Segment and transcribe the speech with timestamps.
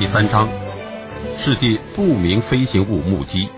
[0.00, 0.48] 第三章：
[1.44, 3.50] 世界不明飞行物目击。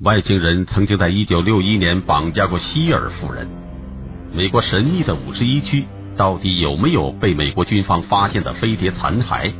[0.00, 3.46] 外星人曾经在一九六一年绑架过希尔夫人。
[4.32, 5.84] 美国神秘的五十一区
[6.16, 9.52] 到底有没有被美国军方发现的飞碟残骸？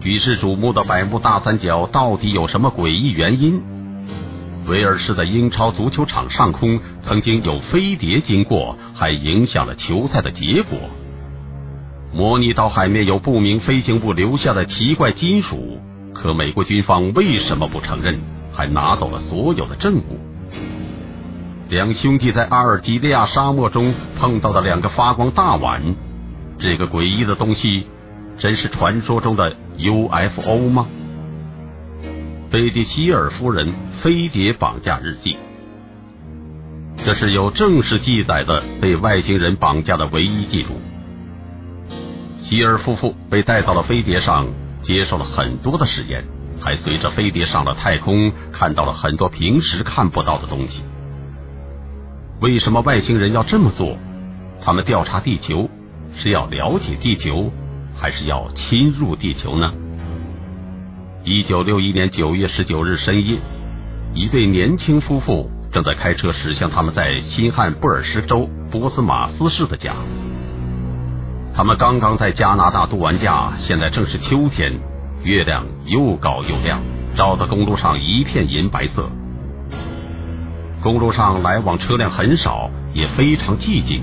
[0.00, 3.62] 举世瞩目的百慕大三角到底有什么诡异原因？
[4.66, 10.80] 威尔士的英超足球场上空曾经有飞碟经过，还影响了球赛的结果。
[12.14, 15.80] 模拟岛海面有不明飞行物留下的奇怪金属，
[16.12, 18.20] 可美国军方为什么不承认，
[18.52, 20.20] 还拿走了所有的证物？
[21.70, 25.80] 两兄弟在阿尔及利亚沙漠中碰到的两个发光大碗，
[26.58, 27.86] 这个诡异的东西，
[28.38, 30.88] 真是传说中的 UFO 吗？
[32.50, 33.72] 贝蒂希尔夫人
[34.02, 35.38] 飞碟绑架日记，
[37.02, 40.78] 这是有正式记载的被外星人绑架的唯一记录。
[42.52, 44.46] 吉尔夫妇被带到了飞碟上，
[44.82, 46.22] 接受了很多的实验，
[46.60, 50.82] 还随着飞碟上了太空，看到了很多平时看不到的东西。
[52.42, 53.96] 为什么外星人要这么做？
[54.62, 55.70] 他们调查地球
[56.14, 57.50] 是要了解地球，
[57.98, 59.72] 还是要侵入地球呢？
[61.24, 63.38] 一九六一年九月十九日深夜，
[64.12, 69.96] 一对年轻夫妇正在开车驶向他们在新罕布尔什州波斯马斯市的家。
[71.54, 74.72] 他们刚刚在加拿大度完假，现在正是秋天，
[75.22, 76.80] 月亮又高又亮，
[77.14, 79.08] 照的公路上一片银白色。
[80.82, 84.02] 公路上来往车辆很少，也非常寂静。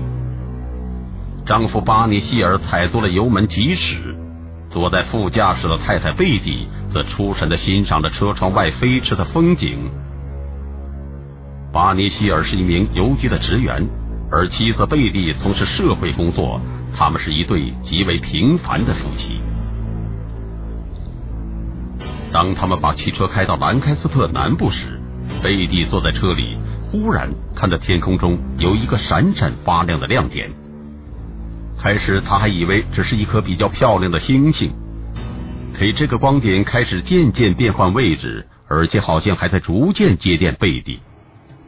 [1.44, 4.14] 丈夫巴尼希尔踩足了油门疾驶，
[4.70, 6.68] 坐在副驾驶的太太贝蒂。
[6.92, 9.78] 则出神的欣赏着车窗外飞驰的风景。
[11.72, 13.86] 巴尼希尔是一名邮局的职员，
[14.28, 16.60] 而妻子贝蒂从事社会工作。
[16.96, 19.40] 他们是一对极为平凡的夫妻。
[22.32, 25.00] 当他们把汽车开到兰开斯特南部时，
[25.42, 26.56] 贝蒂坐在车里，
[26.90, 30.50] 忽然看到天空中有一个闪闪发亮的亮点。
[31.82, 34.70] 开始他还以为只是一颗比较漂亮的星星。
[35.72, 41.00] 可这个光点开始渐渐变换位置，而且好像还在逐渐接电贝蒂。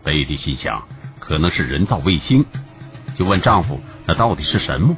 [0.04, 0.82] 贝蒂心想，
[1.18, 2.44] 可能是人造卫星，
[3.16, 4.96] 就问丈夫：“那到底是什么？”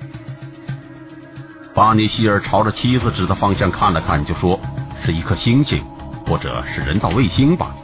[1.75, 4.61] 巴尼希尔朝着妻子指的方向看了看，就说
[5.05, 5.83] ：“是一颗星星，
[6.27, 7.75] 或者是人造卫星吧。”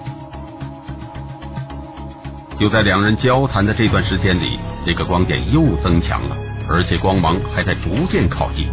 [2.58, 6.36] 就在两人交谈的这段时间里，这个光点又增强了，
[6.68, 8.68] 而且光芒还在逐渐靠近。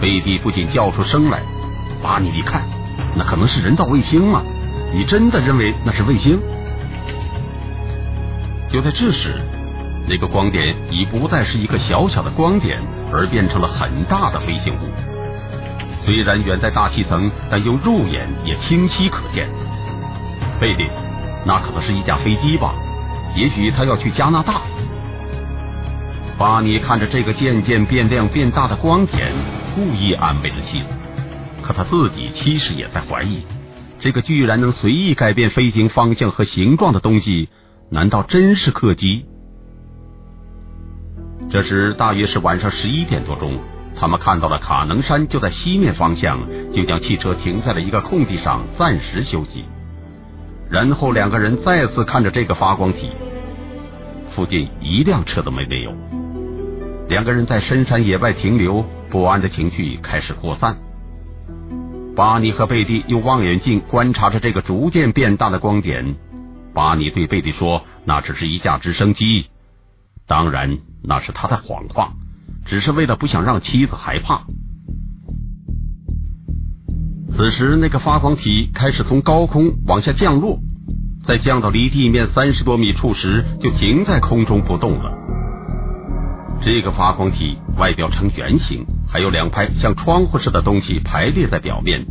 [0.00, 1.40] 贝蒂不仅叫出声来
[2.02, 2.62] ：“巴尼，你看，
[3.16, 4.42] 那可能是人造卫星吗？
[4.92, 6.38] 你真的认为那是卫星？”
[8.70, 9.40] 就在这时，
[10.10, 12.80] 那个光点已不再是一个小小的光点，
[13.12, 14.88] 而变成了很大的飞行物。
[16.04, 19.48] 虽然远在大气层，但用肉眼也清晰可见。
[20.58, 20.84] 贝蒂，
[21.46, 22.74] 那可能是一架飞机吧？
[23.36, 24.62] 也许他要去加拿大。
[26.36, 29.32] 巴尼看着这个渐渐变亮变大的光点。
[29.76, 30.86] 故意安慰着妻子，
[31.62, 33.44] 可他自己其实也在怀疑，
[34.00, 37.48] 这个居然能随意改变飞行方向和形状的东西，
[37.92, 39.26] 难道真是客机？
[41.50, 43.58] 这时大约是晚上十一点多钟，
[43.96, 46.38] 他们看到了卡能山就在西面方向，
[46.72, 49.64] 就将汽车停在了一个空地上暂时休息。
[50.70, 53.10] 然后两个人再次看着这个发光体，
[54.34, 55.92] 附近一辆车都没没有。
[57.08, 58.84] 两个人在深山野外停留。
[59.10, 60.76] 不安的情绪开始扩散。
[62.14, 66.14] 巴尼和贝蒂用望远镜观察着这个逐渐变大的光点。
[66.72, 69.46] 巴尼对贝蒂说：“那只是一架直升机。”
[70.30, 72.12] 当然，那是他的谎话，
[72.64, 74.42] 只是为了不想让妻子害怕。
[77.32, 80.60] 此时，那个发光体开始从高空往下降落，
[81.26, 85.10] 在降到离地面三十多米处时，就停在空中不动了。
[86.64, 88.86] 这个发光体外表呈圆形。
[89.08, 92.06] 还有两排像窗户似的东西排列在表面。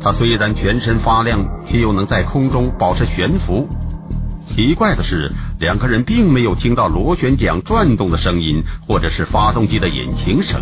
[0.00, 3.68] 它虽然全身发亮，却又能在空中保持悬浮。
[4.48, 5.30] 奇怪的是，
[5.62, 10.60] 两个人并没有听到螺旋桨转动的声音，或者是发动机的引擎声。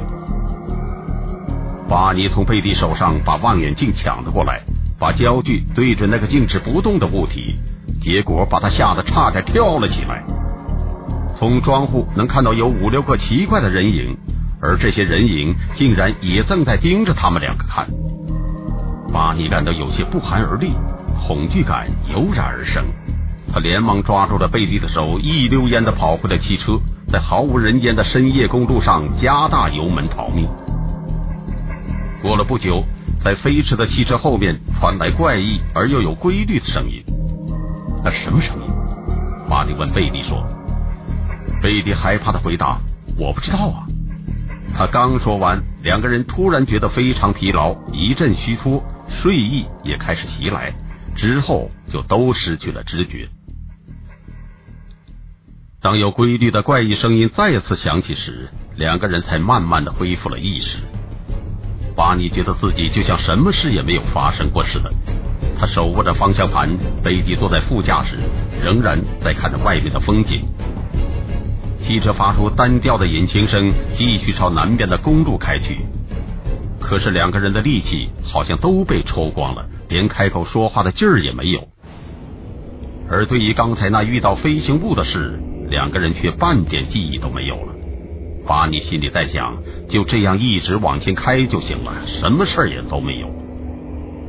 [1.88, 4.60] 巴尼从贝蒂手上把望远镜抢了过来，
[4.98, 7.54] 把焦距对准那个静止不动的物体，
[8.02, 10.22] 结果把他吓得差点跳了起来。
[11.38, 14.14] 从窗户能看到有五六个奇怪的人影。
[14.60, 17.86] 而这些人影竟然也正在盯着他们两个看，
[19.10, 20.72] 巴尼感到有些不寒而栗，
[21.26, 22.84] 恐惧感油然而生。
[23.52, 26.78] 他连忙抓住了贝蒂的手，一溜烟的跑回了汽车，
[27.10, 30.48] 在毫无人烟的深夜公路上加大油门逃命。
[32.22, 32.84] 过了不久，
[33.24, 37.02] 在飞驰的汽车后面传来怪异而又有规律的声音。
[38.04, 38.70] 那什么声音？
[39.48, 40.46] 巴尼问贝蒂说。
[41.60, 42.78] 贝蒂害怕的回答
[43.18, 43.84] ：“我不知道啊。”
[44.78, 50.72] 他刚说完，两个人突然觉得非常疲劳，一阵虚脱，睡意也开始袭来，
[51.16, 53.28] 之后就都失去了知觉。
[55.82, 60.76] 当有规律的怪异声音再次响起时，两个人才慢慢的恢复了意识。
[61.96, 64.92] 巴尼觉得自己就像什么事也没有发生过似的，
[65.58, 66.68] 他手握着方向盘，
[67.02, 68.18] 贝蒂坐在副驾驶，
[68.62, 70.44] 仍然在看着外面的风景。
[71.82, 75.78] 汽车发出单调的引擎声，继续朝南边的公路开去。
[76.78, 81.68] 可是两个人的力气好像都被抽光了，连开口说话的劲儿也没有。
[83.08, 85.40] 而对于刚才那遇到飞行物的事，
[85.70, 87.74] 两个人却半点记忆都没有了。
[88.46, 93.30] 巴尼心里在想，就这样一直往前开就行了，什么事儿也都没有。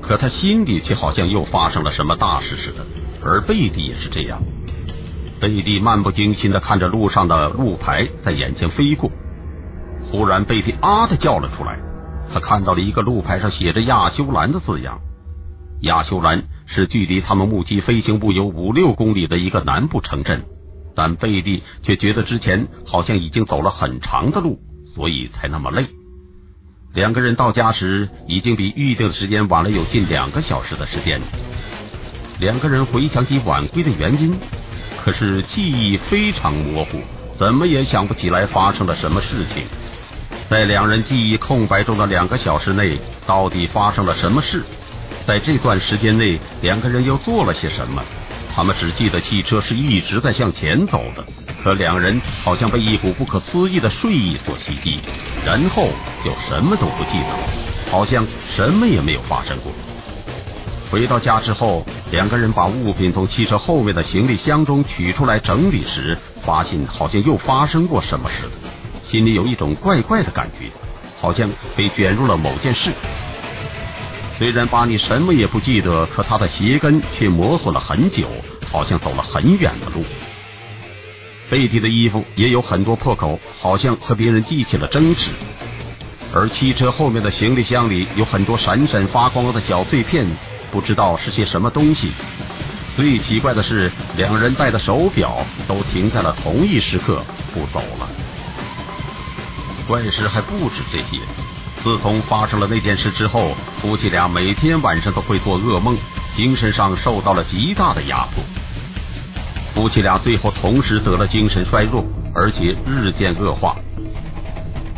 [0.02, 2.86] 可他心里却好像又发生了什么大事似的。
[3.24, 4.42] 而贝蒂也是这样。
[5.40, 9.12] 贝蒂漫不经心的看着路上的路牌在眼前飞过，
[10.12, 11.80] 忽然贝蒂啊的叫了出来。
[12.34, 15.00] 他看到了一个路牌上写着亚修兰的字样。
[15.82, 20.44] 亚修兰是距离他们目击飞行物有五六公里的一个南部城镇，
[20.96, 24.60] 但贝蒂却觉得之前好像已经走了很长的路，
[24.96, 25.86] 所以才那么累。
[26.94, 31.22] 两个人到家时，已经比预定的时间晚了有近两个小时的时间。
[32.40, 34.38] 两个人回想起晚归的原因。
[35.04, 37.00] 可是记忆非常模糊，
[37.40, 39.64] 怎么也想不起来发生了什么事情。
[40.48, 44.64] 在两人记忆空白中的两个小时内，到底发生了什么事？
[45.26, 48.04] 在这段时间内，两个人又做了些什么？
[48.53, 51.25] 他们只记得汽车是一直在向前走的，
[51.63, 55.00] 可两人好像被一股不可思议的睡意所袭击，
[55.45, 55.88] 然后
[56.24, 57.50] 就什么都不记得了，
[57.89, 58.25] 好像
[58.56, 59.71] 什么也没有发生过。
[60.92, 68.69] 回到家之后，两个人把物品从汽车后面的行李箱中取出来整理时，发现好像又发生过什么似的，
[69.09, 70.69] 心里有一种怪怪的感觉，
[71.21, 72.92] 好像被卷入了某件事。
[74.42, 78.28] 虽然巴尼什么也不记得，可他的鞋跟却摩挲了很久，
[78.72, 80.04] 好像走了很远的路。
[81.48, 85.30] 贝蒂的衣服也有很多破口，好像和别人记起了争执。
[86.34, 90.26] 而汽车后面的行李箱里有很多闪闪发光的小碎片。
[90.72, 92.12] 不知道是些什么东西。
[92.96, 97.24] 最奇怪的是，两人戴的手表都停在了同一时刻
[97.54, 98.10] 不走了。
[99.88, 101.22] 怪事还不止这些。
[101.83, 105.98] 自从发生了那件事之后，夫妻俩每天晚上都会做噩梦，
[106.36, 108.44] 精神上受到了极大的压迫。
[109.74, 112.06] 夫妻俩最后同时得了精神衰弱，
[112.36, 113.75] 而且日渐恶化。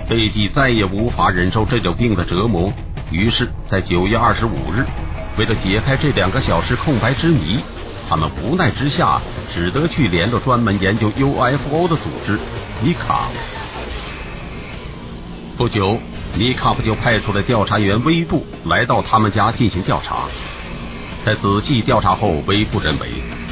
[0.10, 2.72] 贝蒂再也无法忍受这种病的折磨，
[3.12, 4.86] 于是，在九月二十五日。
[5.38, 7.60] 为了解开这两个小时空白之谜，
[8.10, 9.22] 他们无奈之下
[9.54, 12.38] 只得去联络专门研究 UFO 的组织
[12.82, 13.30] 尼卡。
[15.56, 16.00] 不久，
[16.36, 20.28] 尼卡不就派出了调查员威布来到他们家进行调查。
[21.24, 23.08] 在仔细调查后，威布认为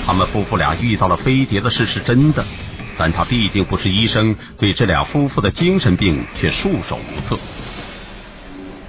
[0.05, 2.43] 他们夫妇俩遇到了飞碟的事是真的，
[2.97, 7.39] 但他毕竟不是医生，对这俩夫妇的精神病却束手无策。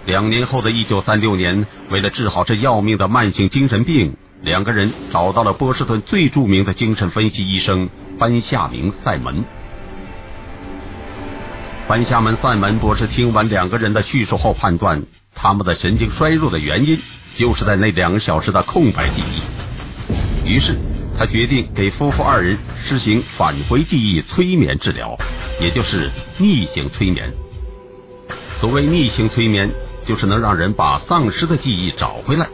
[0.07, 9.45] 两年后的一九三六年，为了治好这要命的慢性精神病，两个人找到了波士顿最著名的精神分析医生班夏明·塞门。
[11.89, 15.03] 班夏门·塞门博士听完两个人的叙述后，判断
[15.35, 17.01] 他们的神经衰弱的原因
[17.37, 20.49] 就是在那两个小时的空白记忆。
[20.49, 20.79] 于是，
[21.19, 25.19] 他决定给夫妇二人实行返回记忆催眠治疗，
[25.61, 27.33] 也就是逆行催眠。
[28.61, 29.71] 所谓逆行催眠。
[30.05, 32.49] 就是能让人把丧失的记忆找回来，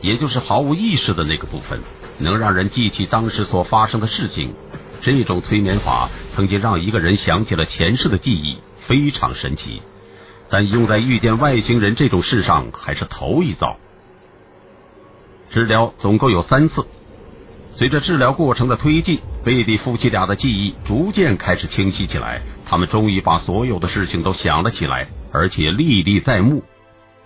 [0.00, 1.80] 也就是毫无意识的那个部分，
[2.18, 4.52] 能让人记起当时所发生的事情。
[5.00, 8.58] 这种催眠法曾经让一个人想起了前世的记忆，
[8.88, 9.80] 非常神奇。
[10.50, 13.76] 但用在遇见外星人这种事上还是头一遭。
[15.50, 16.86] 治疗总共有三次，
[17.70, 26.64] 随着治疗过程的推进，贝蒂夫妻俩的记忆逐渐开始清晰起来，他们终于把所有的事情都想了起来，而且历历在目。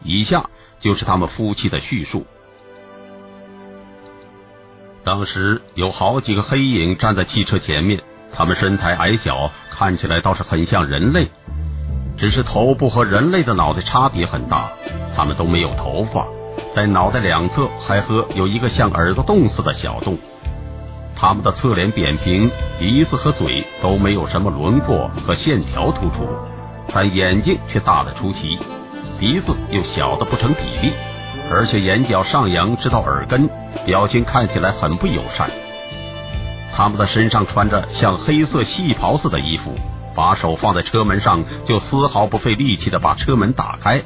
[0.05, 0.51] 以下
[0.81, 2.27] 就是他们夫妻的叙述。
[5.05, 8.03] 当时有好几个黑影站在汽车前面，
[8.33, 11.29] 他们身材矮小，看起来倒是很像人类，
[12.17, 14.71] 只是头部和人类的脑袋差别很大。
[15.15, 16.27] 他们都没有头发，
[16.75, 20.17] 在脑袋两侧还和有一个像耳朵洞似的小洞。
[21.15, 26.27] 他们的侧脸扁平，鼻子和嘴都没有什么轮廓和线条突出，
[26.93, 28.59] 但眼睛却大得出奇。
[29.21, 30.93] 鼻子又小的不成比例，
[31.51, 33.49] 而且眼角上扬直到耳根，
[33.85, 35.49] 表情看起来很不友善。
[36.75, 39.75] 他们的身上穿着像黑色细袍似的衣服，
[40.15, 44.03] 把手放在车门上，就丝毫不费力气的把车门打开，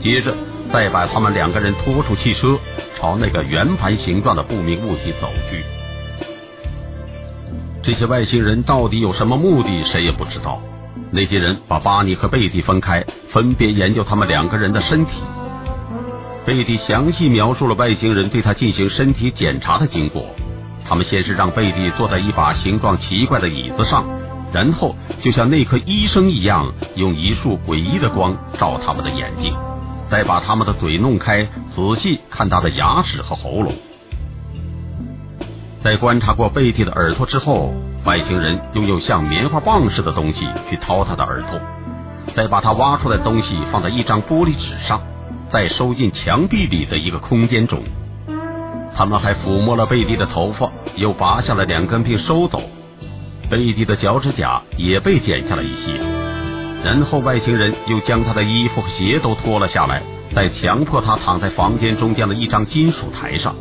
[0.00, 0.34] 接着
[0.72, 2.58] 再把他们两个人拖出汽车，
[2.98, 5.64] 朝那个圆盘形状的不明物体走去。
[7.82, 10.60] 这些外星人到底有什么目的，谁也不知道。
[11.12, 15.12] 那些人把巴尼和贝蒂分开，分别研究他们两个人的身体。
[16.44, 20.26] 贝蒂详细描述了外星人对他进行身体检查的经过。
[20.86, 24.04] 他们先是让贝蒂坐在一把形状奇怪的椅子上，
[24.52, 29.54] 然后就像那颗医生一样，用一束诡异的光照他们的眼睛，
[30.08, 33.74] 再把他们的嘴弄开，仔细看他的牙齿和喉咙。
[35.82, 37.72] 在观察过贝蒂的耳朵之后，
[38.04, 41.60] 外星人又用像棉花棒似的东西去掏他的耳朵，
[42.34, 45.00] 再把他挖出来的东西放在一张玻璃纸上，
[45.50, 47.82] 再收进墙壁里的一个空间中。
[48.96, 52.60] 他们还抚摸了贝蒂的头发，又拔下了两根并收走。
[53.50, 55.92] 贝蒂的脚趾甲也被剪下了一些。
[56.84, 60.00] 然后外星人又将他的衣服和鞋都脱了下来，
[60.34, 63.54] 再强迫他躺在房间中间的一张金属台上。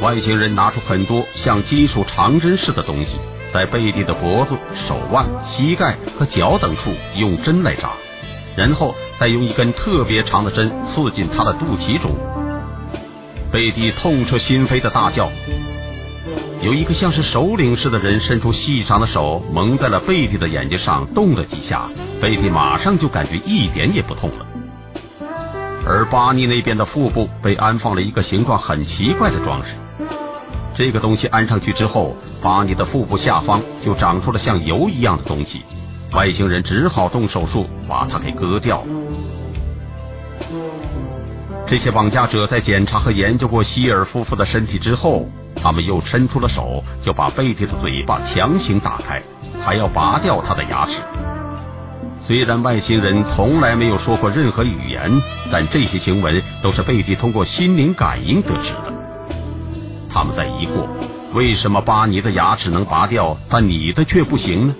[0.00, 3.18] 外星人拿出很多像金属长针似的东西，
[3.54, 7.90] 在贝蒂的脖子、手腕、膝盖和脚等处用针来扎，
[8.56, 12.10] 然后再用一根特别长的针刺进他的肚脐中。
[13.52, 15.30] 贝蒂痛彻心扉的大叫。
[16.62, 21.88] 有一个像是首领似的人伸出细长的手，蒙在了贝蒂的眼睛上，动了几下，
[22.20, 24.46] 贝蒂马上就感觉一点也不痛了。
[25.86, 29.70] 而巴尼那边的腹部被安放了一个形状很奇怪的装饰。
[30.76, 35.62] 这个东西安上去之后，巴尼的腹部下方就长出了像油一样的东西，
[36.12, 38.84] 外星人只好动手术把它给割掉。
[41.66, 45.26] 这些绑架者在检查和研究过希尔夫妇的身体之后，
[45.62, 49.22] 他们又伸出了手，就把贝蒂的嘴巴强行打开，
[49.64, 50.96] 还要拔掉他的牙齿。
[52.26, 55.10] 虽然外星人从来没有说过任何语言，
[55.50, 58.92] 但这些行为都是贝蒂通过心灵感应得知的。
[60.12, 60.86] 他们在疑惑，
[61.34, 64.74] 为什么巴尼的牙齿能拔掉，但你的却不行呢？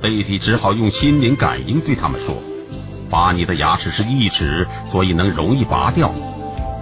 [0.00, 2.36] 贝蒂只好用心灵感应对他们说
[3.10, 6.12] ：“巴尼的牙齿是义齿，所以能容易拔掉。”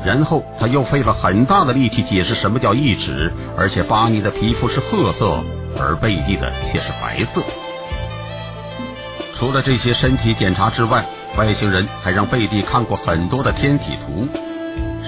[0.04, 5.42] 然后他又费了很大的力气解释什么叫一指，而且巴尼的皮肤是褐色，
[5.78, 7.42] 而贝蒂的却是白色。
[9.38, 11.04] 除了这些身体检查之外，
[11.36, 14.28] 外星人还让贝蒂看过很多的天体图。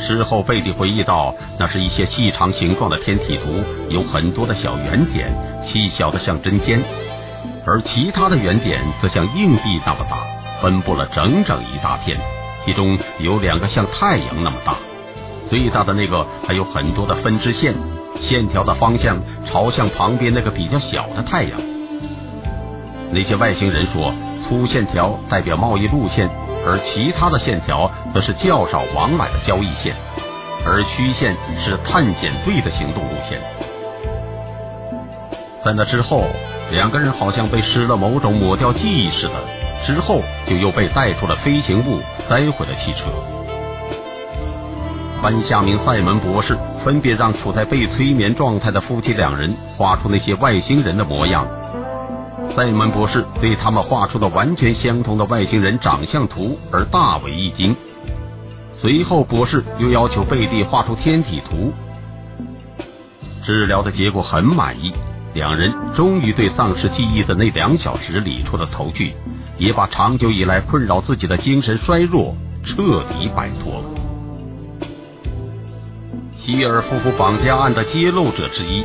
[0.07, 5.33] 事后，贝蒂回忆道：“那是一些细长形状的天体图，有很多的小圆点，
[5.67, 6.81] 细小的像针尖；
[7.67, 10.19] 而其他的圆点则像硬币那么大，
[10.63, 12.17] 分布了整整一大片。
[12.69, 14.77] 其中有两个像太阳那么大，
[15.49, 17.75] 最大的那个还有很多的分支线，
[18.21, 21.59] 线条的方向朝向旁边那个比较小的太阳。
[23.11, 24.13] 那些外星人说，
[24.45, 26.29] 粗线条代表贸易路线。”
[26.67, 29.97] 而其他的线条则是较少往来的交易线，
[30.67, 31.35] 而虚线
[31.65, 33.41] 是探险队的行动路线。
[35.65, 36.27] 在那之后，
[36.71, 39.35] 两个人好像被施了某种抹掉记忆似的，
[39.87, 43.05] 之后就又被带出了飞行物，塞回了汽车。
[45.23, 51.47] 班夏明·塞门博士分别让处在被催眠状态的夫妻两人画出那些外星人的模样。
[52.55, 57.75] 塞门博士对他们画出的完全相同的外星人长相图而大为一惊。
[58.81, 61.73] 随后，博士又要求贝蒂画出天体图。
[63.45, 64.93] 治疗的结果很满意，
[65.35, 69.15] 两人终于对丧失记忆的那两小时理出了头绪，
[69.59, 73.85] 也把长久以来困扰自己的精神衰弱彻底摆脱了。
[76.39, 78.85] 希尔夫妇绑架案的揭露者之一。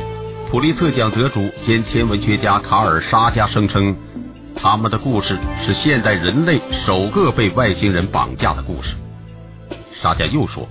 [0.50, 3.96] 普利策奖得主兼天文学家卡尔·沙加声称，
[4.54, 8.94] 他们的故事是现代人类首个被外星人绑架的故事。
[10.00, 10.68] 沙加又说，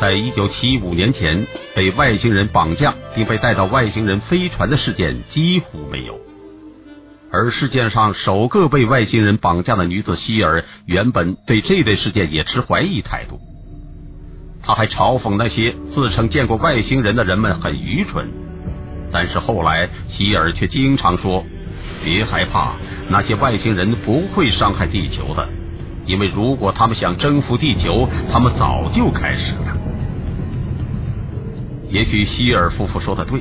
[0.00, 1.44] 在一九七五年前
[1.74, 6.16] 被外星人绑架并被带到外星人飞船的事件几乎没有。
[7.34, 13.40] 而世界上首个被外星人绑架的女子希尔，原本对这类事件也持怀疑态度。
[14.62, 18.28] 他还嘲讽那些自称见过外星人的人们很愚蠢。
[19.10, 21.44] 但是后来，希尔却经常说
[22.04, 22.76] ：“别害怕，
[23.08, 25.48] 那些外星人不会伤害地球的，
[26.06, 29.76] 因为如果他们想征服地球，他们早就开始了。”
[31.90, 33.40] 也许希尔夫妇说的对，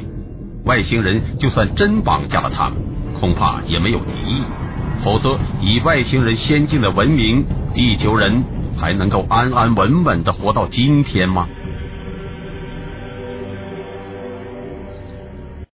[0.65, 2.77] 外星人就算真绑架了他们，
[3.23, 4.43] 恐怕也没有敌意，
[5.01, 8.43] 否则，以外星人先进的文明，地球人
[8.77, 11.47] 还能够安安稳稳的活到今天吗？